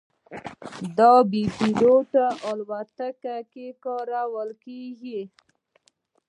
[0.97, 5.21] دا په بې پیلوټه الوتکو کې کارول کېږي.